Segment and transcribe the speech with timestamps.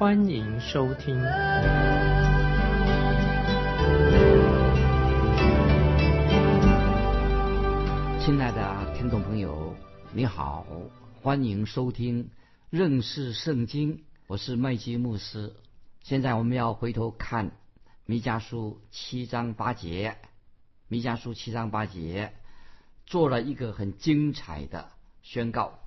[0.00, 1.14] 欢迎收听。
[8.18, 9.76] 亲爱的听众朋友，
[10.14, 10.64] 你好，
[11.20, 12.30] 欢迎收听
[12.70, 15.52] 认识圣经，我是麦基牧师。
[16.02, 17.50] 现在我们要回头看
[18.06, 20.16] 弥迦书七章八节。
[20.88, 22.32] 弥迦书七章八节
[23.04, 25.78] 做了一个很精彩的宣告，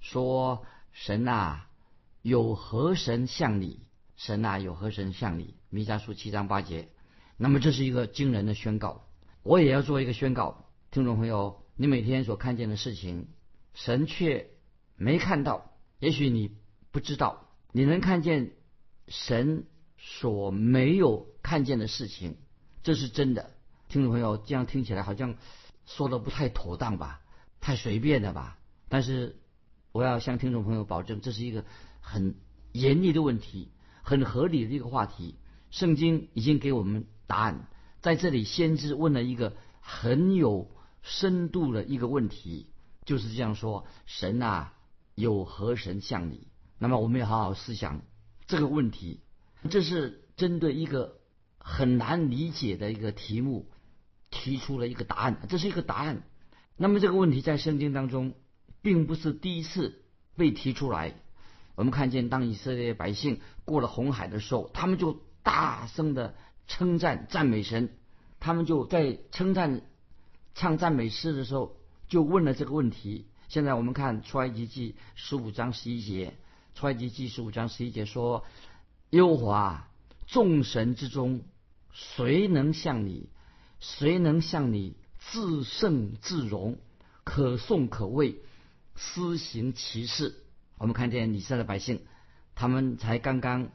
[0.00, 1.68] 说：“神啊，
[2.22, 3.80] 有何神像你？
[4.16, 6.88] 神啊，有何神像你？”弥迦书七章八节。
[7.36, 9.06] 那么这是一个惊人的宣告。
[9.42, 13.28] 我也要做一个宣告，听众朋友，你每天所看见的事情，
[13.72, 14.50] 神却
[14.96, 15.72] 没看到。
[15.98, 16.56] 也许你
[16.90, 18.52] 不知道，你能看见
[19.08, 19.64] 神
[19.96, 22.36] 所没有看见的事情，
[22.82, 23.50] 这是真的。
[23.88, 25.36] 听众朋友，这样听起来好像
[25.86, 27.22] 说的不太妥当吧？
[27.60, 28.58] 太随便了吧？
[28.90, 29.40] 但是
[29.92, 31.64] 我要向听众朋友保证，这是一个
[32.00, 32.34] 很
[32.72, 33.70] 严厉的问题，
[34.02, 35.36] 很合理的一个话题。
[35.70, 37.68] 圣经已经给我们答案，
[38.00, 40.70] 在这里，先知问了一个很有
[41.02, 42.66] 深度的一个问题，
[43.04, 44.74] 就是这样说：神啊，
[45.14, 46.48] 有何神像你？
[46.78, 48.02] 那么我们要好好思想
[48.46, 49.20] 这个问题。
[49.70, 51.20] 这是针对一个
[51.58, 53.70] 很难理解的一个题目。
[54.32, 56.22] 提出了一个答案，这是一个答案。
[56.76, 58.34] 那么这个问题在圣经当中
[58.80, 60.04] 并不是第一次
[60.36, 61.16] 被提出来。
[61.80, 66.34] 我们看见，当以色列百姓过了红海的时候，他们就大声的
[66.66, 67.96] 称赞赞美神。
[68.38, 69.80] 他们就在称赞
[70.54, 73.28] 唱赞美诗的时候，就问了这个问题。
[73.48, 76.36] 现在我们看出埃及记十五章十一节，
[76.74, 78.44] 出埃及记十五章十一节说
[79.08, 79.88] ：“耶和华
[80.26, 81.40] 众神之中，
[81.94, 83.30] 谁能像你？”
[83.80, 86.76] 谁能像你自胜自荣，
[87.24, 88.36] 可颂可畏，
[88.94, 90.34] 施行其事？
[90.80, 92.06] 我们看见以色列百姓，
[92.54, 93.68] 他们才刚刚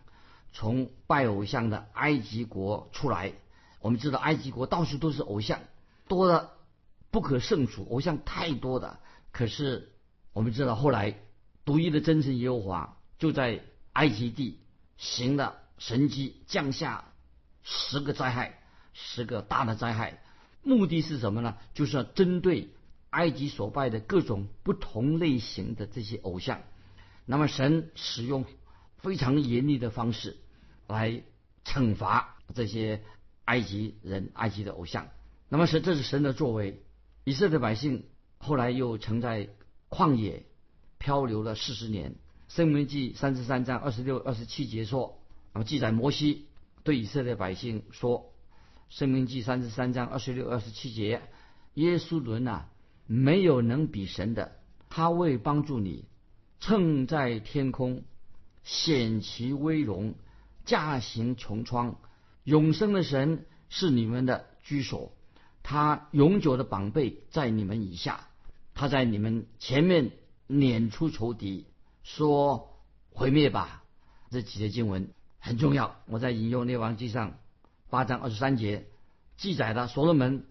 [0.51, 3.33] 从拜偶像的埃及国出来。
[3.79, 5.59] 我们知道埃及国到处都是偶像，
[6.07, 6.49] 多的
[7.11, 8.99] 不可胜数，偶像太多的。
[9.31, 9.91] 可是
[10.33, 11.19] 我们知道后来
[11.63, 13.61] 独一的真神耶和华就在
[13.93, 14.59] 埃及地
[14.97, 17.13] 行了神迹，降下
[17.61, 18.59] 十个灾害。
[18.97, 20.23] 十个大的灾害，
[20.63, 21.57] 目的是什么呢？
[21.75, 22.73] 就是要针对
[23.11, 26.61] 埃及所拜的各种不同类型的这些偶像。
[27.25, 28.45] 那么神使用
[28.97, 30.37] 非常严厉的方式
[30.87, 31.23] 来
[31.63, 33.01] 惩罚这些
[33.45, 35.07] 埃及人、埃及的偶像。
[35.49, 36.81] 那么神这是神的作为。
[37.23, 38.05] 以色列百姓
[38.37, 39.49] 后来又曾在
[39.89, 40.45] 旷野
[40.99, 42.15] 漂流了四十年。
[42.47, 45.19] 生命记三十三章二十六、二十七节说，
[45.53, 46.47] 那么记载摩西
[46.83, 48.31] 对以色列百姓说。
[48.87, 51.23] 生命记三十三章二十六、二十七节，
[51.73, 52.69] 耶稣伦啊，
[53.07, 54.59] 没有能比神的，
[54.89, 56.05] 他为帮助你，
[56.59, 58.03] 乘在天空，
[58.63, 60.15] 显其威荣，
[60.65, 61.97] 驾行穹苍，
[62.43, 65.11] 永生的神是你们的居所，
[65.63, 68.27] 他永久的宝贝在你们以下，
[68.73, 70.11] 他在你们前面
[70.47, 71.65] 撵出仇敌，
[72.03, 73.83] 说毁灭吧。
[74.31, 77.37] 这几节经文很重要，我在引用列王记上。
[77.87, 78.87] 八章二十三节
[79.37, 80.45] 记载的所罗门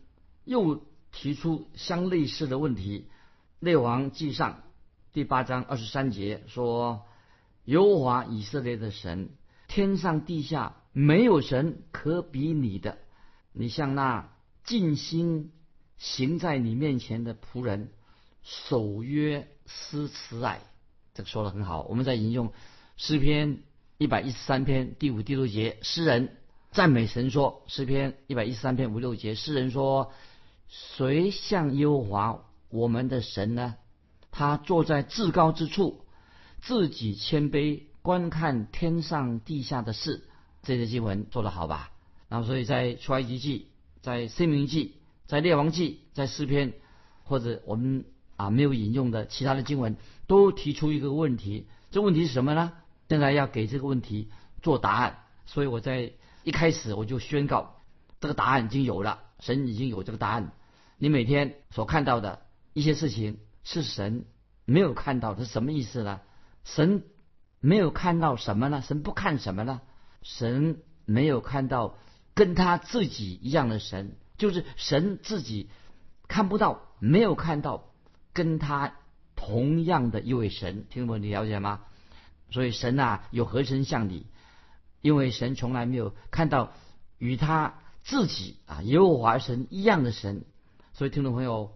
[0.45, 3.09] 又提出相类似的问题。
[3.59, 4.63] 列王记上
[5.15, 7.05] 第八章二十三节说
[7.67, 9.31] ：“耶和华以色列的神，
[9.69, 12.99] 天上地下没有神可比你的。
[13.53, 14.33] 你像那
[14.65, 15.53] 尽心
[15.99, 17.91] 行在你面前的仆人，
[18.43, 20.61] 守约施慈爱。”
[21.15, 21.83] 这个说的很好。
[21.83, 22.53] 我们在引用
[22.97, 23.61] 诗篇
[23.99, 26.39] 一百一十三篇第五、第六节，诗人。
[26.73, 30.11] 赞美神说，诗篇一百一十三篇五六节，诗人说
[30.67, 33.77] ：“谁像耶和华我们的神呢？
[34.37, 36.05] 他坐在至高之处，
[36.61, 40.25] 自己谦卑，观看天上地下的事。”
[40.67, 41.93] 这些经文做得好吧？
[42.29, 43.69] 然后，所以在出埃及记、
[44.03, 44.97] 在申命记、
[45.27, 46.73] 在列王记、在诗篇，
[47.23, 48.05] 或者我们
[48.37, 49.97] 啊没有引用的其他的经文，
[50.27, 51.69] 都提出一个问题。
[51.93, 52.73] 这问题是什么呢？
[53.09, 54.29] 现在要给这个问题
[54.61, 55.21] 做答案。
[55.47, 56.13] 所以我在。
[56.47, 57.77] 一开始我就宣告，
[58.21, 60.53] 这个答案已经有了，神已经有这个答案。
[60.99, 62.43] 你每天所看到的
[62.75, 64.25] 一些事情是神
[64.65, 66.21] 没有看到的，是什么意思呢？
[66.65, 67.05] 神
[67.61, 68.83] 没有看到什么呢？
[68.83, 69.81] 神不看什么呢？
[70.23, 71.99] 神没有看到
[72.35, 75.69] 跟他自己一样的神，就是神自己
[76.29, 77.93] 看不到，没有看到
[78.33, 78.95] 跟他
[79.35, 80.87] 同样的一位神。
[80.89, 81.81] 听懂你了解吗？
[82.51, 84.27] 所以神啊，有何神像你？
[85.01, 86.73] 因为神从来没有看到
[87.19, 90.45] 与他自己啊耶和华神一样的神。
[90.95, 91.73] 所以听众朋友，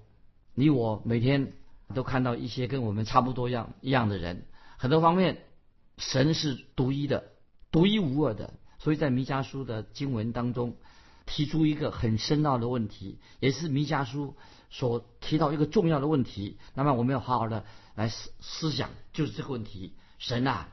[0.55, 1.52] 你我每天
[1.94, 4.44] 都看到一些跟我们差不多样一样的人，
[4.76, 5.44] 很多方面
[5.96, 7.32] 神是独一的、
[7.70, 8.55] 独一无二的。
[8.79, 10.76] 所以在弥迦书的经文当中，
[11.26, 14.37] 提出一个很深奥的问题，也是弥迦书
[14.70, 16.58] 所提到一个重要的问题。
[16.75, 17.64] 那么我们要好好的
[17.96, 20.69] 来思思想，就是这个问题：神啊，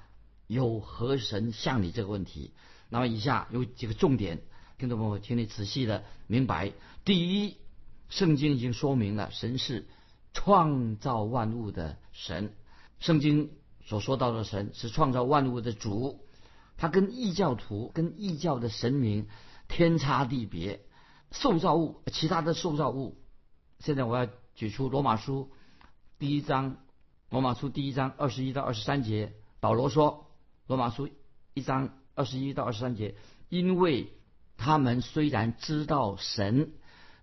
[0.46, 2.54] 有何神像你这个问题？
[2.90, 4.44] 那么以下有几个重点，
[4.78, 6.74] 听众朋友，请你仔细的明白。
[7.04, 7.58] 第一，
[8.10, 9.88] 圣经已经说明了神是
[10.36, 12.54] 创造万物的神，
[13.00, 13.52] 圣经
[13.86, 16.20] 所说到的神是创造万物的主。
[16.78, 19.28] 他跟异教徒、跟异教的神明
[19.70, 20.82] 天差地别，
[21.32, 23.18] 受造物、其他的受造物。
[23.80, 25.52] 现在我要举出罗马书
[26.20, 26.76] 第一章，
[27.30, 30.32] 罗马书第一章二十一到二十三节，保罗说：
[30.68, 31.10] 罗马书
[31.54, 33.16] 一章二十一到二十三节，
[33.48, 34.12] 因为
[34.58, 36.74] 他们虽然知道神，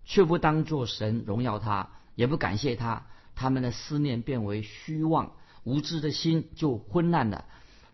[0.05, 5.33] 却不当作神荣耀他，也不感谢他，他们的思念变为虚妄，
[5.65, 7.47] 无知的心就昏暗了。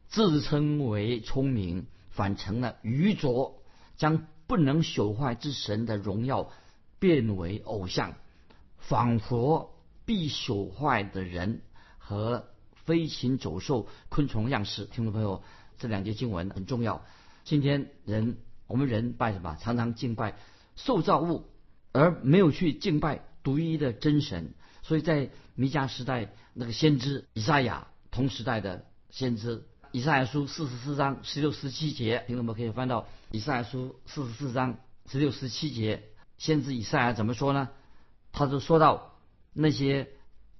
[0.08, 3.62] 自称为聪明，反成了愚拙，
[3.96, 6.50] 将不能朽坏之神的荣耀
[6.98, 8.14] 变为偶像，
[8.78, 9.74] 仿佛
[10.06, 11.60] 必朽坏的人
[11.98, 14.86] 和飞禽走兽、昆虫样式。
[14.86, 15.42] 听众朋友，
[15.76, 17.04] 这两节经文很重要。
[17.44, 19.56] 今天人，我们人拜什么？
[19.60, 20.38] 常常敬拜
[20.74, 21.44] 受造物，
[21.92, 24.52] 而没有去敬拜独一的真神。
[24.82, 29.64] 所以在弥迦时代，那个先知以赛亚同时代的先知。
[29.90, 36.04] 以赛亚书四十四章十六十七节，听众们可以翻到以赛亚书四十四章十六十七节。
[36.36, 37.70] 先知以赛亚怎么说呢？
[38.32, 39.14] 他就说到
[39.54, 40.08] 那些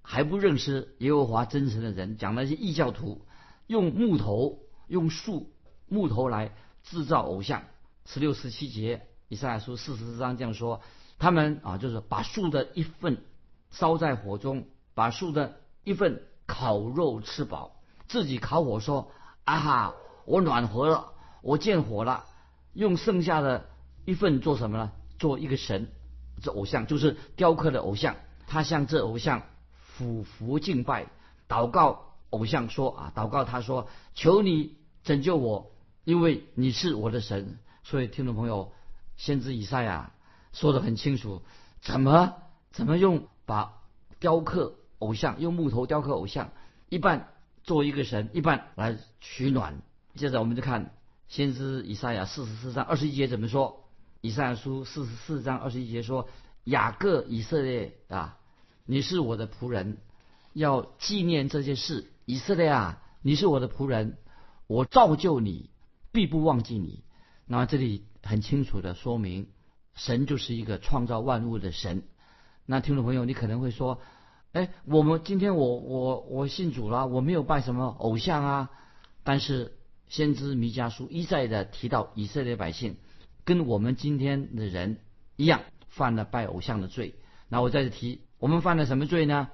[0.03, 3.27] 还不认识耶和华真神的人，讲那些异教徒
[3.67, 5.53] 用木头、用树、
[5.89, 7.65] 木头来制造偶像。
[8.07, 10.81] 十六十七节，以赛亚书四十四章这样说：
[11.19, 13.23] 他们啊，就是把树的一份
[13.71, 19.11] 烧在火中，把树的一份烤肉吃饱，自己烤火说。
[19.45, 19.95] 啊哈！
[20.27, 22.27] 我暖和了，我见火了，
[22.75, 23.65] 用剩下的
[24.05, 24.93] 一份做什么呢？
[25.19, 25.89] 做一个神，
[26.43, 28.17] 这偶像就是雕刻的偶像。
[28.47, 29.41] 他向这偶像
[29.79, 31.07] 俯伏敬拜，
[31.49, 35.71] 祷告偶像说啊，祷告他说：“求你拯救我，
[36.05, 38.73] 因为你是我的神。”所以听众朋友，
[39.17, 40.13] 先知以赛亚
[40.59, 41.43] 说的很清楚，
[41.81, 42.35] 怎么
[42.73, 43.75] 怎么用把
[44.19, 46.51] 雕刻偶像，用木头雕刻偶像，
[46.89, 47.29] 一半。
[47.65, 49.83] 做一个神，一半来取暖。
[50.15, 50.95] 接着我们就看
[51.27, 53.85] 先知以赛亚四十四章二十一节怎么说？
[54.23, 56.31] 以赛亚书四十四章二十一节说
[56.65, 58.39] ：“雅各以色列啊，
[58.87, 59.99] 你是我的仆人，
[60.55, 62.11] 要纪念这些事。
[62.25, 64.17] 以色列啊，你是我的仆人，
[64.67, 65.69] 我造就你，
[66.11, 67.05] 必不忘记你。”
[67.45, 69.49] 那么这里很清楚的说明，
[69.99, 72.05] 神就是一个创造万物的神。
[72.65, 74.01] 那听众朋友，你可能会说。
[74.53, 78.71] 哎，我们今天我我我信主了，我没有拜什么偶像啊。
[79.23, 79.77] 但是
[80.09, 82.97] 先知弥迦书一再的提到以色列百姓
[83.45, 85.01] 跟我们今天的人
[85.37, 87.15] 一样犯了拜偶像的罪。
[87.51, 89.49] 那我再次提，我们犯了什么罪呢？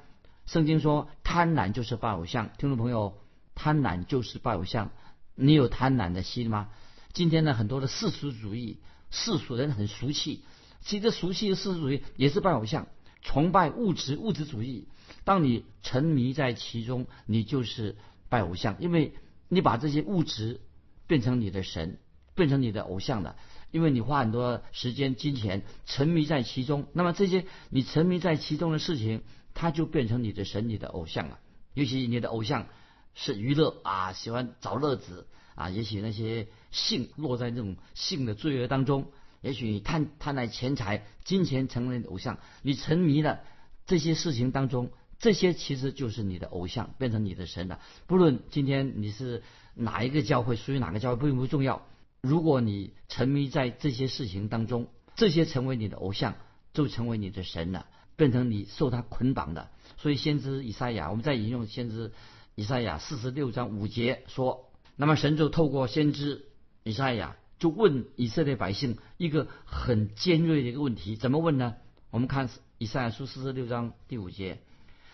[0.47, 2.51] 圣经说贪婪就是拜偶像。
[2.57, 3.19] 听众朋友，
[3.57, 4.93] 贪婪就是拜偶像。
[5.35, 6.69] 你有贪婪的心吗？
[7.13, 8.79] 今天呢，很多的世俗主义，
[9.15, 10.43] 世俗人很俗气，
[10.81, 12.89] 其实俗气的世俗主义也是拜偶像。
[13.23, 14.89] 崇拜物质物质主义，
[15.25, 17.97] 当你沉迷在其中，你就是
[18.29, 19.15] 拜偶像，因为
[19.49, 20.61] 你把这些物质
[21.07, 22.01] 变成你的神，
[22.35, 23.37] 变成你的偶像了。
[23.71, 29.23] 因为你花很多时间、金钱沉迷在其中，那么这些你沉迷在其中的事情，
[29.55, 31.39] 它就变成你的神、你的偶像了。
[31.73, 32.67] 尤其你的偶像
[33.15, 39.07] 是娱乐啊，喜欢找乐子啊，也许那些性落在这种性的罪恶当中。
[39.41, 43.41] 也许你贪贪爱钱财、金钱成为你的偶像，你沉迷了
[43.87, 47.79] 这些事情当中，这些其实就是你的偶像，变成你的神了。
[48.07, 49.43] 不论今天你是
[49.75, 51.87] 哪一个教会，属于哪个教会，并不重要。
[52.23, 56.37] 如果你沉迷在这些事情当中，这些成为你的偶像，
[56.73, 59.69] 就成为你的神了，变成你受他捆绑的。
[59.99, 62.13] 所以先知以赛亚，我们再引用先知
[62.55, 66.47] 以赛亚四十六章五节说：那么神就透过先知
[66.85, 67.37] 以赛亚。
[67.57, 71.77] 就问以色列百姓一个很尖锐的一个问题，怎么问呢？
[72.11, 74.59] 我们看以赛亚书四十六章第五节：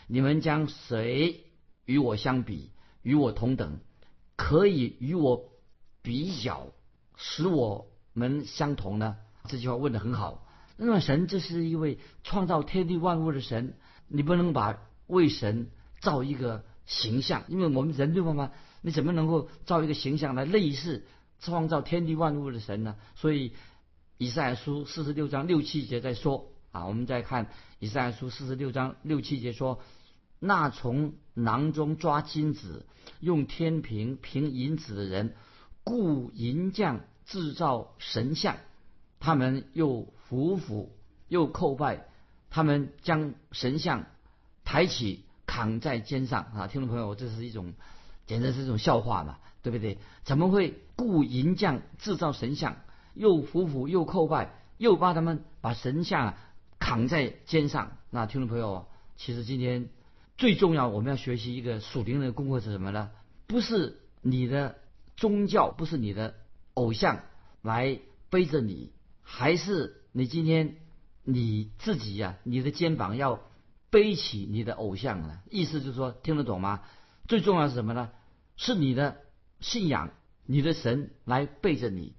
[0.09, 1.45] 你们将谁
[1.85, 2.71] 与我相比，
[3.03, 3.79] 与我同等，
[4.37, 5.51] 可以与我
[6.03, 6.69] 比较，
[7.15, 9.19] 使我们相同呢？
[9.47, 10.49] 这句话问的很好。
[10.77, 13.77] 那么神这是一位创造天地万物的神，
[14.09, 18.51] 你不能把为神造一个形象，因为我们人对吗？
[18.81, 21.07] 你怎么能够造一个形象来类似
[21.41, 22.97] 创造天地万物的神呢？
[23.17, 23.55] 所以
[24.19, 29.81] 以赛亚书四十六章六七节在说啊，我们再看以赛亚书四十六章六七节说，
[30.39, 32.87] 那从囊中抓金子，
[33.21, 35.35] 用天平平银子的人，
[35.85, 38.57] 雇银匠制造神像。
[39.19, 40.91] 他们又匍匐
[41.29, 42.07] 又叩拜，
[42.49, 44.07] 他们将神像
[44.65, 46.67] 抬起扛在肩上啊！
[46.69, 47.75] 听众朋友，这是一种
[48.27, 49.99] 简直是一种笑话嘛，对不对？
[50.25, 52.77] 怎么会雇银匠制造神像，
[53.15, 56.35] 又匍匐又叩拜，又把他们把神像
[56.79, 57.97] 扛在肩上？
[58.11, 59.89] 那听众朋友，其实今天
[60.37, 63.11] 最重要，我们要学习一个属灵的功课是什么呢？
[63.47, 64.77] 不是你的
[65.17, 66.35] 宗教，不是你的
[66.75, 67.21] 偶像
[67.63, 68.93] 来背着你。
[69.23, 70.77] 还是你今天
[71.25, 72.37] 你自己呀？
[72.43, 73.41] 你的肩膀要
[73.89, 75.41] 背起你的偶像呢。
[75.49, 76.83] 意思就是说，听得懂吗？
[77.27, 78.11] 最重要是什么呢？
[78.59, 79.17] 是你的
[79.61, 80.11] 信仰，
[80.51, 82.13] 你的神来背着你，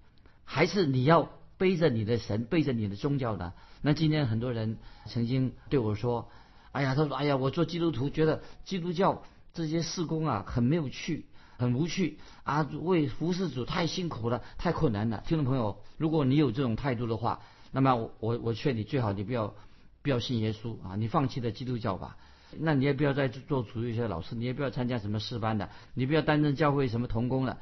[0.46, 3.52] 还是你要背着你的神，背着你的宗教呢？
[3.82, 6.30] 那今天很多人曾经对我说
[6.72, 9.24] ：“哎呀，他说，哎呀，我做基督徒觉得基督教
[9.54, 11.26] 这些事工啊很没有趣。”
[11.58, 12.68] 很无趣啊！
[12.82, 15.24] 为服侍主太辛苦了，太困难了。
[15.28, 19.54] 听众朋友，如果你有这种态度的话，那么我我劝你最好你不要
[20.02, 20.96] 不要信耶稣啊！
[20.96, 22.18] 你放弃了基督教吧。
[22.58, 27.60] 那你也不要再做主日学老师，你也不要参加什么诗班的，你不要担任教会什么童工了。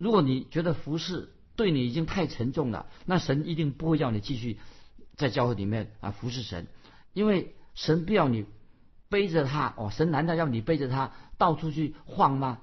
[0.00, 4.58] 如果你觉得服侍对你已经太沉重了，那神一定不会要你继续
[5.14, 6.68] 在教会里面啊服侍神，
[7.12, 8.46] 因为神不要你
[9.10, 12.60] 背着他哦，神难道要你背着他到处去晃吗？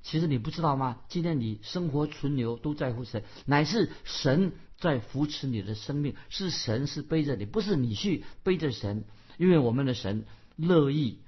[0.00, 1.00] 其实你不知道吗？
[1.08, 9.04] 今天你生活存留都在乎神，乃是神在扶持你的生命，是神是背着你，不是你去背着神。
[9.36, 10.24] 因为我们的神
[10.56, 11.18] 乐意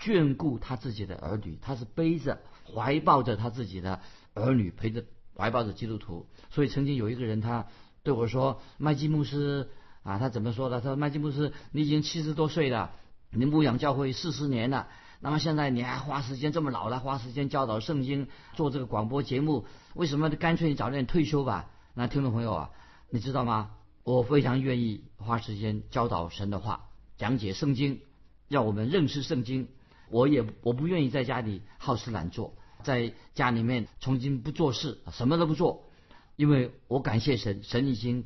[0.00, 4.00] 眷顾他自己的儿女，他是背着怀抱着他自己的
[4.34, 5.04] 儿女，陪着
[5.36, 6.26] 怀抱着基督徒。
[6.50, 7.66] 所以曾经有一个人他
[8.02, 9.68] 对我说：“麦基牧师
[10.02, 10.80] 啊，他怎么说的？
[10.80, 12.92] 他说麦基牧师，你已经七十多岁了，
[13.30, 14.88] 你牧养教会四十年了。”
[15.24, 21.70] 那么现在你还花时间这么老了，花时间教导圣经，做这个广播节目，为什么干脆你早点退休吧？
[21.94, 22.70] 那听众朋友啊，
[23.08, 23.70] 你知道吗？
[24.02, 28.00] 我非常愿意花时间教导神的话，讲解圣经，
[28.48, 29.68] 让我们认识圣经。
[30.10, 35.88] 我也我不愿意在家里好吃懒做，在家里面从今不做事，什么都不做，
[36.36, 38.24] 因为我感谢神，神已经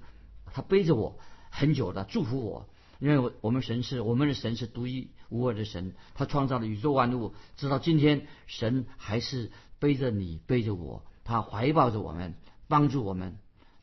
[0.53, 1.19] 他背着我
[1.51, 2.69] 很久了，祝福我。
[2.99, 12.35] 因为我们神是我们的神是独一无二的神，他创造了宇宙万物，直到今天，神还是背着你背着我，他怀抱着我们，
[12.69, 13.37] 帮助我们。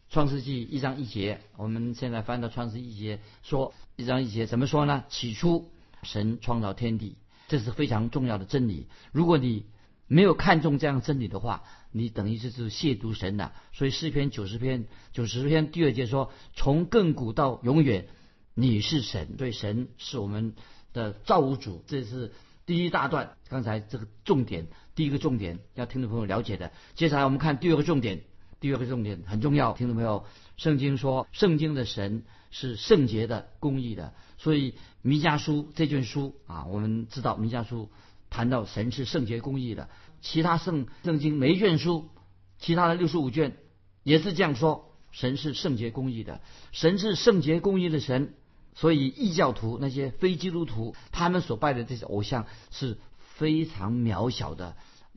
[0.09, 5.03] 创世纪一章一节，我们现在翻到创世纪一节，说一章一节怎么说呢？
[5.09, 5.69] 起初
[6.01, 7.15] 神创造天地，
[7.47, 8.87] 这是非常重要的真理。
[9.11, 9.67] 如果你
[10.13, 13.51] 没有看重这样真理的话，你等于就是亵渎神了。
[13.71, 18.07] 所以诗篇九十篇九十篇第二节说，从亘古到永远。
[18.55, 20.53] 你是神，对神是我们
[20.93, 22.31] 的造物主，这是
[22.67, 23.35] 第一大段。
[23.49, 26.71] 刚才这个重点，第一个重点要听众朋友了解的。
[26.93, 28.21] 接下来我们看第二个重点，
[28.59, 34.13] 第二个重点很重要，听众朋友，圣经说，圣经的神是圣洁的、公义的。
[34.37, 37.89] 所以弥迦书这卷书啊，我们知道弥迦书
[38.33, 39.89] 谈到神是圣洁、公义的。
[40.19, 42.09] 其他圣圣经每一卷书，
[42.57, 43.57] 其他的六十五卷
[44.01, 48.33] 也是这样说，神是圣洁、公义的，神是圣洁、公义的神。
[48.73, 52.97] 所以异教徒那些非基督徒，他们所拜的这些偶像是
[53.35, 54.75] 非常渺小的、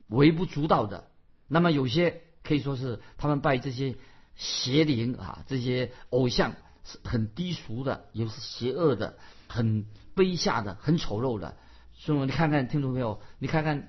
[0.09, 1.09] 微不足道的。
[1.49, 3.97] 那么有些可以说是他们拜这些
[4.37, 6.55] 邪灵啊，这些偶像
[6.85, 9.17] 是很低俗的，也是邪恶的、
[9.49, 11.57] 很卑下的、很丑陋的。
[11.97, 13.89] 所以你看看听众朋友，你看看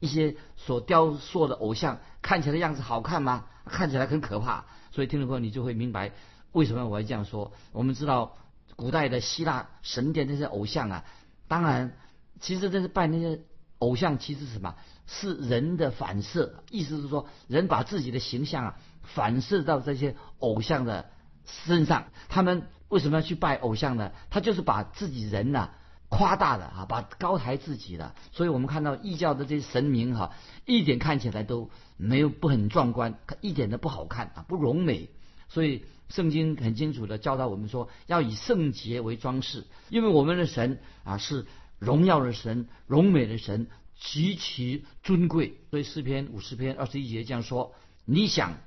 [0.00, 3.46] 一些所雕塑的偶像，看起来样子好看吗？
[3.66, 4.64] 看起来很可怕。
[4.90, 6.12] 所以听众朋友，你就会明白
[6.52, 7.52] 为什么我要这样说。
[7.72, 8.36] 我们知道。
[8.74, 11.04] 古代的希腊神殿那些偶像啊，
[11.46, 11.94] 当然，
[12.40, 13.42] 其实这是拜那些
[13.78, 14.74] 偶像，其实什么？
[15.06, 16.64] 是人的反射。
[16.70, 21.10] 意思是说，人把自己的形象啊反射到这些偶像的
[21.44, 22.06] 身上。
[22.30, 24.10] 他们为什么要去拜偶像呢？
[24.30, 25.70] 他就是把自己人呐
[26.12, 28.14] 夸大的啊，把高抬自己的。
[28.30, 30.32] 所以我们看到异教的这些神明哈，
[30.66, 35.08] 一点看起来都没有不很壮观，一点都不好看啊，不荣美。
[35.48, 35.82] 所以。
[36.08, 41.46] 圣经很清楚的教导我们说，要以圣洁为装饰，因为我们的神啊是
[41.78, 43.66] 荣耀的神、荣美的神，
[43.98, 45.56] 极其尊贵。
[45.70, 48.58] 所以诗篇五十篇二十一节这样说：“你想，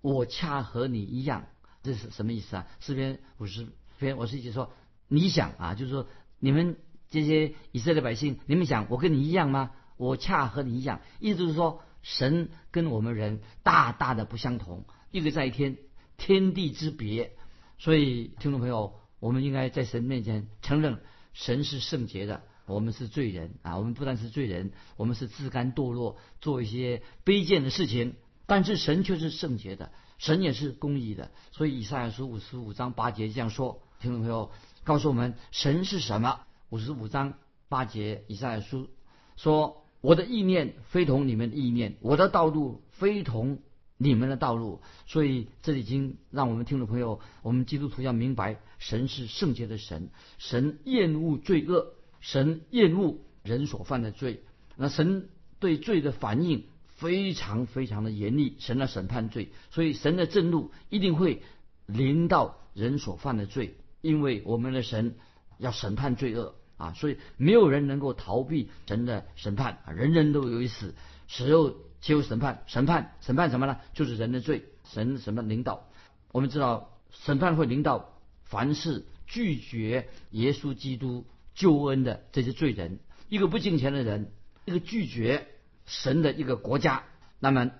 [0.00, 1.44] 我恰和你一样
[1.82, 2.66] 这是什么意思啊？
[2.80, 3.68] 诗篇五十
[3.98, 4.72] 篇，我是一直说，
[5.06, 6.06] 你想啊，就是说
[6.38, 6.78] 你们
[7.14, 9.70] 这些以色列百姓，你们想我跟你一样吗？
[9.96, 15.78] 我恰和你一样，意思就是说，神跟我们人大大的不相同，一个在天，
[16.16, 17.30] 天地之别。
[17.78, 20.98] 所以，听众朋友，我们应该在神面前承认，
[21.32, 23.78] 神是圣洁的，我们是罪人啊！
[23.78, 28.16] 我们不但是罪人，我们是自甘堕落，做一些卑贱的事情。
[28.46, 31.30] 但是神却是圣洁的，神也是公义的。
[31.52, 34.50] 所以，以赛亚书五十五章八节这样说：听众朋友，
[34.82, 36.40] 告诉我们神是什么？
[36.74, 37.34] 五十五章
[37.68, 38.88] 八节，以赛亚书
[39.36, 39.84] 说。
[40.00, 43.60] 我的意念非同你们的意念，我的道路非同
[43.96, 54.42] 你们的道路，所以这已经让我们听众朋友，我们基督徒要明白，神是圣洁的神，神厌恶罪恶，神厌恶人所犯的罪，
[54.76, 61.40] 那神对罪的反应非常非常的严厉，神的审判罪，所以神的震怒一定会
[61.86, 65.14] 临到人所犯的罪，因为我们的神
[65.56, 66.56] 要审判罪恶。
[66.84, 70.94] 啊，所以没有人能够逃避神的审判啊，人人都有一死，
[71.28, 71.70] 死后
[72.02, 73.78] 接受审判，审判审判什么呢？
[73.94, 75.88] 就是人的罪，神什么领导？
[76.30, 78.12] 我们知道审判会领导
[78.44, 81.24] 凡是拒绝耶稣基督
[81.54, 82.98] 救恩的这些罪人，
[83.30, 84.30] 一个不敬虔的人，
[84.66, 85.48] 一个拒绝
[85.86, 87.04] 神的一个国家，
[87.40, 87.70] 那么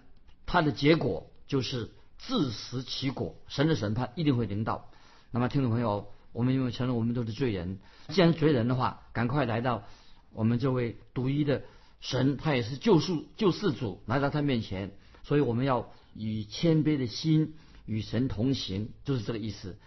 [0.46, 4.90] 他的结果就是自食其果，神的审判一定会领导。
[5.30, 6.13] 那么听众朋友。
[6.34, 9.84] 我们因为承认我们都是罪人，既然罪人的话，赶快来到
[10.32, 11.62] 我们这位独一的
[12.00, 14.90] 神，他也是救赎救世主，来到他面前，
[15.22, 17.54] 所以我们要以谦卑的心
[17.86, 19.78] 与神同行，就是这个意思。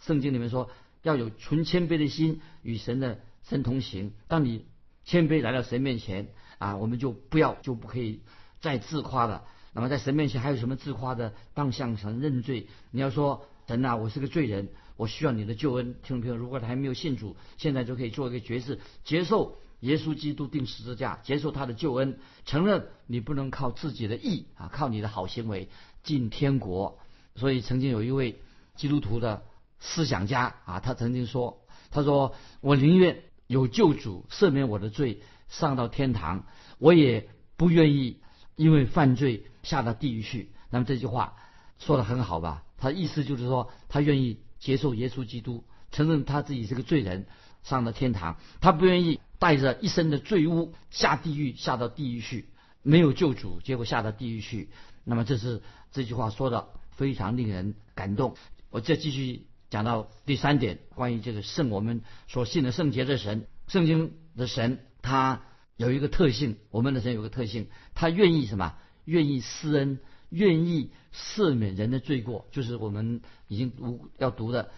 [0.00, 0.68] 圣经里面说
[1.02, 4.12] 要有纯谦卑的心与神的神同行。
[4.26, 4.66] 当你
[5.04, 6.28] 谦卑来到神面前
[6.58, 8.22] 啊，我们就不要就不可以
[8.60, 9.44] 再自夸了。
[9.72, 11.32] 那么在神面前还有什么自夸的？
[11.54, 12.66] 当向神认罪。
[12.90, 14.68] 你要说神啊，我是个罪人。
[14.98, 25.70] 我需要你的救恩，听众朋友，如果他还没有信主，现在就可以做一个决志，接受耶稣基督定十字架，接受他的救恩，承认你不能靠自己的义啊，靠你的好行为
[26.02, 26.98] 进天国。
[27.34, 28.42] 所以曾经有一位
[28.76, 29.44] 基督徒的
[29.80, 36.44] 思想家啊，他曾经说：“他说我宁愿有救主赦免我的罪，上到天堂，
[36.78, 38.20] 我也不愿意
[38.54, 41.36] 因为犯罪下到地狱去。”那么这句话
[41.78, 42.64] 说的很好吧？
[42.82, 44.40] 他意思就是说，他愿意。
[44.62, 47.26] 接受耶稣基督，承认他自己是个罪人，
[47.64, 48.36] 上了天堂。
[48.60, 52.48] 他不愿意带着一身的罪污下地狱，下到地狱去，
[52.84, 54.70] 没有救主，结果下到地狱去。
[55.02, 58.36] 那么这是这句话说的非常令人感动。
[58.70, 65.42] 我再继续讲到第三点，关于这个圣我们所信的圣洁的神，圣经的神，他
[65.76, 67.66] 有一个特性，我们的神有个特性，
[67.96, 68.76] 他愿意什么？
[69.06, 69.98] 愿意施恩。
[70.32, 74.64] 愿意赦免人的罪过，就是我们已经读要读的《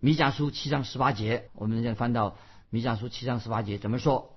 [0.00, 1.50] 弥迦书》七章十八节。
[1.54, 2.30] 我们现在翻到
[2.70, 4.36] 《弥迦书》七章十八节，怎么说？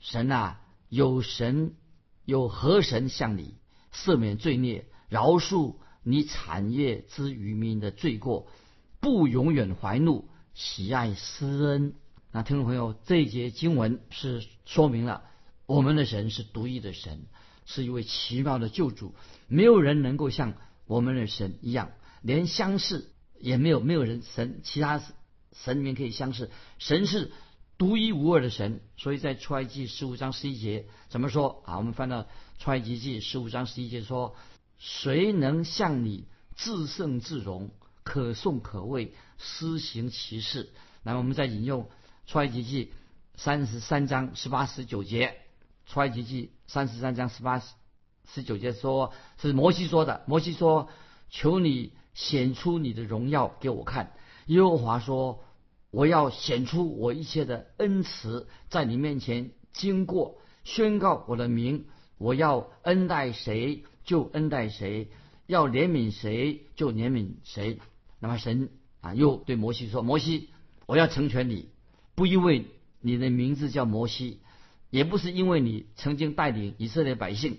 [0.00, 1.74] 神啊，有神
[2.24, 3.56] 有何神向你
[3.92, 8.48] 赦免罪孽，饶恕你产业之渔民的罪过，
[9.00, 11.94] 不永远怀怒，喜爱施恩。
[12.32, 15.22] 那听众朋友，这一节经文是说明了
[15.66, 17.26] 我们的神是独一的神。
[17.66, 19.14] 是一位奇妙的救主，
[19.48, 20.54] 没有人能够像
[20.86, 25.02] 我们的神一样，连相似也没有，没有人神其他
[25.52, 26.50] 神里面可以相似。
[26.78, 27.32] 神是
[27.78, 31.78] 独一无二的神，所以在出埃及十五章十一节怎么说啊？
[31.78, 32.26] 我们翻到
[32.58, 34.36] 出埃及记十五章十一节说
[34.78, 37.70] ：“谁能向你自胜自荣，
[38.02, 40.70] 可颂可畏，施行其事？”
[41.02, 41.88] 那我们再引用
[42.26, 42.92] 出埃及记
[43.34, 45.36] 三十三章十八十九节。
[45.86, 47.62] 出埃及记三十三章十八
[48.26, 50.24] 十九节说，是摩西说的。
[50.26, 50.88] 摩西说
[51.28, 54.12] ：“求你显出你的荣耀给我看。”
[54.46, 55.44] 耶和华说
[55.92, 61.86] ：“我要显出我一切的恩慈，在你面前经过，宣告我的名。
[62.16, 65.10] 我要恩待谁就恩待谁，
[65.46, 67.78] 要怜悯谁就怜悯谁。”
[68.18, 68.70] 那么神
[69.02, 70.48] 啊，又对摩西说：“摩西，
[70.86, 71.68] 我要成全你，
[72.14, 72.64] 不因为
[73.00, 74.40] 你的名字叫摩西。”
[74.94, 77.58] 也不是因为你曾经带领以色列百姓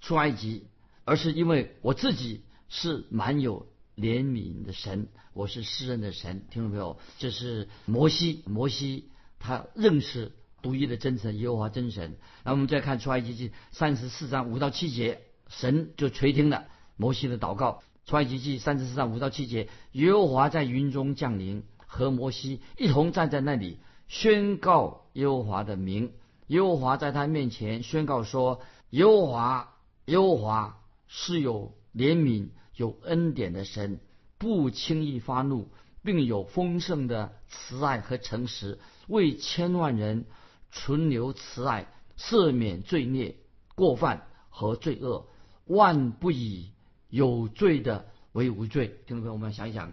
[0.00, 0.68] 出埃及，
[1.04, 6.46] 而是因为我自己是蛮有怜悯的神，我是施恩的神。
[6.48, 10.30] 听众朋友，这是摩西，摩西他认识
[10.62, 12.18] 独一的真神耶和华真神。
[12.44, 17.82] 那我们再看出埃及记三十四章五到七节，神就垂听了摩西的祷告。
[18.04, 26.12] 出埃及记三十四章五到七节，耶和华在云中降临，和摩西一同站在那里，宣告耶和华的名。
[26.48, 33.98] 耶和华在他面前宣告说：“耶和华，耶和华是有怜悯、有恩典的神，
[34.38, 35.68] 不轻易发怒，
[36.04, 38.78] 并有丰盛的慈爱和诚实，
[39.08, 40.24] 为千万人
[40.70, 43.34] 存留慈爱，赦免罪孽、
[43.74, 45.26] 过犯和罪恶，
[45.64, 46.70] 万不以
[47.10, 49.00] 有罪的为无罪。
[49.06, 49.90] 听众朋友，们想一想，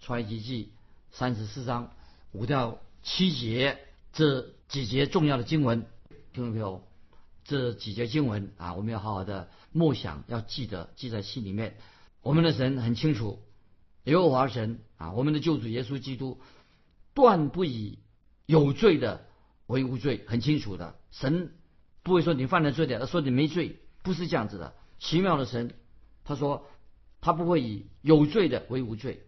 [0.00, 0.64] 出埃及记》
[1.16, 1.92] 三十四章
[2.32, 3.78] 五到七节
[4.12, 5.86] 这几节重要的经文，
[6.34, 6.82] 听众朋友，
[7.44, 11.76] 这几节经文啊，我们要好好的默想，要记得记在心里面。
[12.22, 13.44] 我们的神很清楚，
[14.02, 16.40] 耶和华神啊，我们的救主耶稣基督，
[17.14, 18.00] 断不以
[18.46, 19.28] 有罪的
[19.68, 20.96] 为无罪，很清楚的。
[21.12, 21.54] 神
[22.02, 24.74] 不会说你犯了罪的，他说你没罪，不是这样子的。
[24.98, 25.72] 奇妙的神，
[26.24, 26.66] 他说
[27.20, 29.24] 他不会以有罪的为无罪，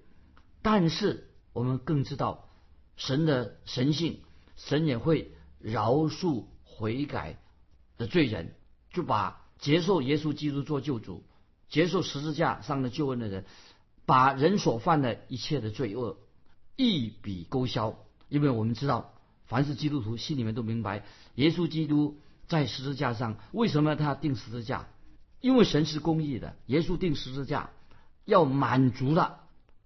[0.61, 2.49] 但是我们更知道
[2.97, 4.23] 神的神性，
[4.57, 7.39] 神也会饶恕悔改
[7.97, 8.55] 的罪人，
[8.91, 11.25] 就把接受耶稣基督做救主。
[11.69, 13.45] 接受十字架上的救恩的人，
[14.05, 16.19] 把人所犯的一切的罪恶
[16.77, 17.99] 一笔勾销。
[18.29, 19.15] 因为我们知道，
[19.47, 24.87] 凡是基督徒心里面都明白，耶稣基督在十字架上为什么他定十字架？
[25.41, 27.71] 因为神是公义的，耶稣定十字架
[28.25, 29.41] 要满足了、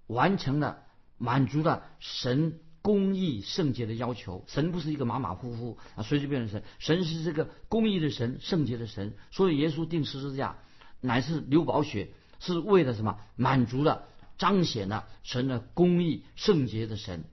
[0.07, 0.83] 完成了、
[1.17, 4.45] 满足了神公义圣洁的要求。
[4.47, 10.59] 神不是一个马马虎虎啊随随便的神，神是这个公义的神、圣洁的神，所以耶稣定十字架。
[11.03, 13.19] 乃是流宝血，是为了什么？
[13.35, 14.05] 满足了、
[14.37, 17.25] 彰显了神的公义、圣洁的神。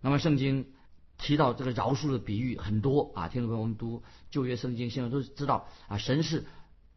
[0.00, 0.66] 那么圣经
[1.16, 4.02] 提到这个饶恕的比喻很多啊，听众朋友，们读
[4.32, 6.44] 旧约圣经，现在都知道啊，神是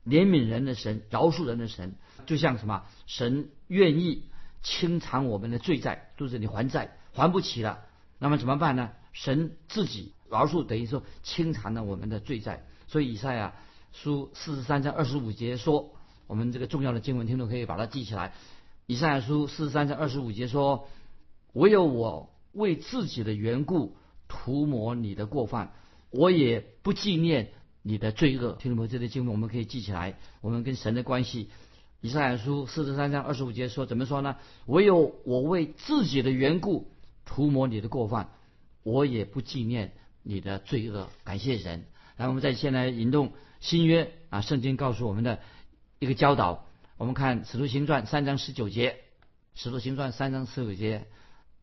[0.08, 1.94] 怜悯人的神，饶恕人的神。
[2.26, 2.84] 就像什么？
[3.06, 4.24] 神愿意
[4.64, 7.86] 清偿我们的罪债，就是你还债还不起了，
[8.20, 8.92] 那么怎么办呢？
[9.14, 12.66] 神自己饶恕，等于说清偿了我们的罪债。
[12.88, 13.56] 所以以赛亚
[13.92, 15.94] 书四十三章二十五节说。
[16.28, 18.34] 我们这个重要的经文，听众可以把它记起来。
[18.86, 20.90] 以赛亚书四十三章二十五节说
[21.56, 23.96] ：“唯有我为自己的缘故
[24.28, 25.72] 涂抹你的过犯，
[26.10, 30.20] 我也不纪念你的罪恶。”听众朋友，这些经文我们可以记起来。
[30.42, 31.50] 我们跟神的关系，
[32.02, 34.36] 以赛亚书四十三章二十五节说：“怎么说呢？
[34.66, 36.92] 唯有我为自己的缘故
[37.28, 38.32] 涂抹你的过犯，
[38.82, 41.86] 我也不纪念你的罪恶。”感谢神。
[42.16, 45.38] 然后我们再先来引动新约啊，圣经告诉我们的。
[46.00, 48.92] 一个教导，我们看《使徒行传》三章十九节，
[49.56, 51.08] 《使徒行传》三章十九节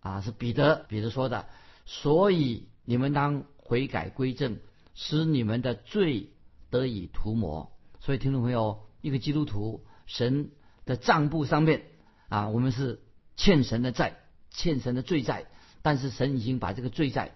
[0.01, 1.47] 啊，是彼得彼得说的，
[1.87, 4.59] 所以你们当悔改归正，
[4.97, 6.31] 使你们的罪
[6.69, 7.71] 得以涂抹。
[8.01, 10.51] 所以听众朋友，一个基督徒，神
[10.85, 11.85] 的账簿上面
[12.29, 13.01] 啊，我们是
[13.37, 14.17] 欠神的债，
[14.51, 15.45] 欠神的罪债，
[15.85, 17.31] 但是神已经把这个罪债，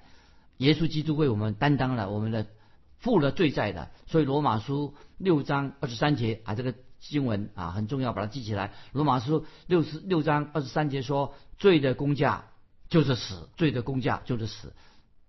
[0.56, 2.46] 耶稣基督为我们担当了我们的
[2.98, 3.90] 付了罪债的。
[4.08, 6.74] 所以罗马书六章二十三节啊，这个。
[7.00, 8.72] 经文啊很重要，把它记起来。
[8.90, 12.46] 罗马书六十六章二十三节说：“罪的公价
[12.88, 14.74] 就是死，罪的公价就是死，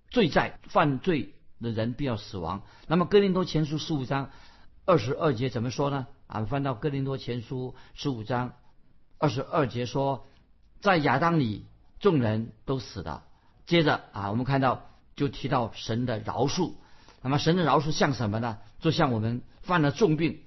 [0.10, 4.32] 罪在犯罪的人必要死亡。”那么哥林多前书十五章
[4.84, 6.08] 二十二节怎么说呢？
[6.26, 8.54] 啊，翻到哥林多前书十五章
[9.20, 10.26] 二十二节说
[10.82, 11.68] ：“在亚当里
[12.00, 13.24] 众人都死了。”
[13.66, 16.74] 接着啊，我们看到就提到神的饶恕。
[17.22, 18.58] 那么神的饶恕像什么呢？
[18.80, 20.40] 就像我们犯了重病。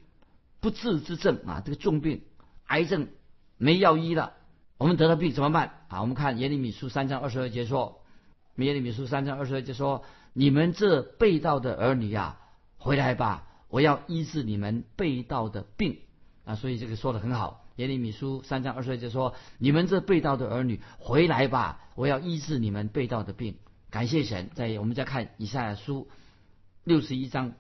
[0.61, 2.23] 不治之症啊，这个重病、
[2.69, 3.09] 癌症
[3.57, 4.35] 没药医了，
[4.79, 6.01] 我们得了病怎么办啊？
[6.03, 8.01] 我们看耶利米书三章二十二节说，
[8.55, 12.39] 耶利米书三章二十二节说：“你们这被盗的儿女呀，
[12.79, 15.99] 回来吧，我要医治你们被盗的病
[16.45, 17.62] 啊。”所以这个说的很好。
[17.77, 23.57] 耶利米书三章二十二节说：“你们这被盗的儿女，回来吧，我要医治你们被盗的病。”
[23.91, 24.51] 感谢神。
[24.55, 26.09] 在我们再看以赛亚书
[26.85, 27.55] 六十一章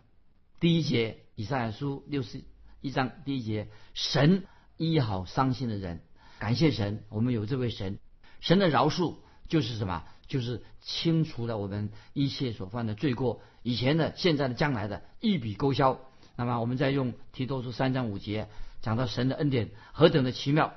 [0.60, 2.42] 第一节，以赛亚书六十。
[2.80, 4.44] 一章第一节，神
[4.76, 6.00] 医好伤心的人，
[6.40, 8.00] 感谢神，我们有这位神，
[8.40, 10.02] 神的饶恕就是什么？
[10.26, 16.00] 就是清除了我们一切所犯的罪过，以前的、现在的、将来的，一笔勾销。
[16.34, 18.48] 那么，我们再用提多书三章五节
[18.82, 20.74] 讲到神的恩典何等的奇妙。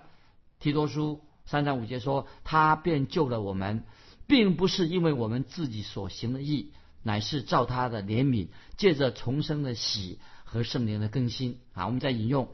[0.60, 3.84] 提多书三章五节说，他便救了我们，
[4.28, 6.72] 并不是因为我们自己所行的义，
[7.04, 10.20] 乃是照他的怜悯，借着重生的喜。
[10.48, 12.50] 和圣灵的更新啊，我们再引用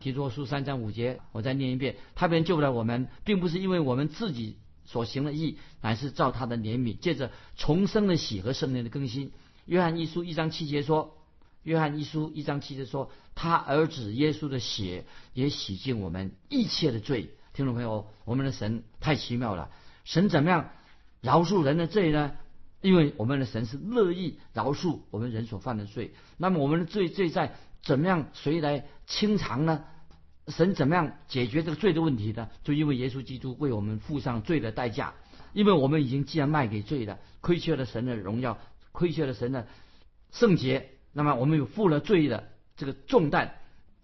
[0.00, 9.30] 提多书三章五节，我再念一遍：他便救了我们，并不是因为我们自己所行的义，乃是照他的怜悯，借着重生的喜和圣灵的更新。
[9.66, 11.16] 约翰一书一章七节说：
[11.64, 17.30] 约翰一书一章七节说，他儿子耶稣的血也洗净我们一切的罪。
[17.52, 19.70] 听众朋友，我们的神太奇妙了，
[20.04, 20.70] 神怎么样
[21.20, 22.32] 饶恕人的罪呢？
[22.80, 28.28] 因为我们的神是乐意饶恕我们人所犯的罪，那么我们的罪罪在怎么样？
[28.34, 29.84] 谁来清偿呢？
[30.48, 32.50] 神怎么样解决这个罪的问题呢？
[32.62, 35.14] 就因为耶稣基督为我们付上罪的代价，
[35.54, 38.58] 因为我们已经既然卖给罪了，亏缺了神的荣耀，
[38.92, 39.66] 亏缺了神的
[40.30, 43.54] 圣洁，那么我们有负了罪的这个重担，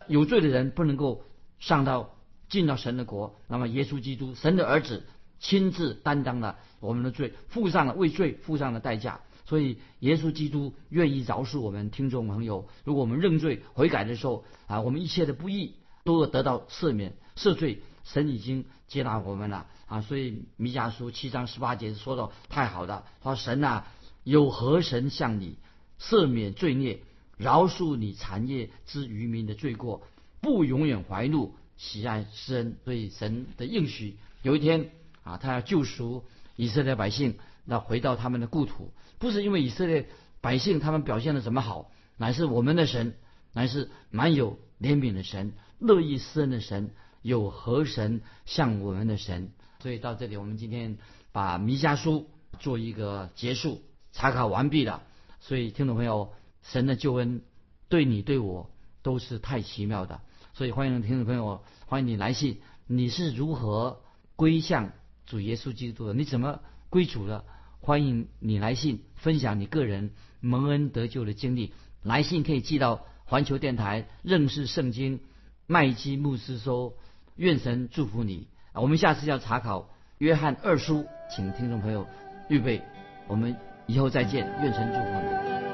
[0.09, 1.25] 有罪的人不能够
[1.59, 2.17] 上到
[2.49, 5.05] 进到神的国，那么耶稣基督神的儿子
[5.39, 9.21] 亲自担当了我们的罪，付上了为罪付上了代价。
[9.45, 12.69] 所以，耶稣基督愿意饶恕我们听众朋友。
[12.85, 17.83] 如果我们认罪悔改的时候啊，我们一切的不义都要得到赦免赦罪。
[18.03, 20.01] 神已经接纳我们了啊！
[20.01, 23.87] 所以弥迦书七章十八节说到太好了，说神啊，
[24.25, 25.59] 有何神向你
[26.01, 27.01] 赦免罪孽，
[27.37, 30.03] 饶恕你残业之渔民的罪过，
[30.41, 32.77] 不永远怀怒，喜爱施恩。
[32.85, 34.91] 所以神的应许，有一天
[35.23, 36.25] 啊，他要救赎
[36.57, 38.91] 以色列百姓，那回到他们的故土。
[39.19, 40.09] 不是因为以色列
[40.41, 43.15] 百姓他们表现的怎么好，乃是我们的神，
[43.53, 49.53] 乃是满有怜悯的神，乐意施恩的神，有何神像我们的神？
[49.81, 50.97] 所以到这里，我们今天
[51.33, 53.83] 把弥迦书做一个结束，
[54.13, 55.03] 查考完毕了。
[55.41, 57.43] 所以听众朋友，神的救恩
[57.89, 58.71] 对你对我
[59.03, 60.21] 都是太奇妙的。
[60.53, 64.01] 所以欢迎听众朋友，欢迎你来信，你是如何
[64.37, 64.93] 归向
[65.27, 66.15] 主耶稣基督的？
[66.15, 67.45] 你怎么归主的？
[67.81, 71.73] 欢迎你来信分享你个人蒙恩得救的经历。
[72.03, 75.21] 来信可以寄到环球电台认识圣经
[75.67, 76.95] 麦基牧师收。
[77.37, 78.49] 愿神祝福你。
[78.75, 82.07] 我们下次要查考约翰二书，请听众朋友
[82.51, 82.83] 预备。
[83.29, 83.57] 我们
[83.91, 84.47] 以后再见。
[84.63, 85.70] 愿神祝福你。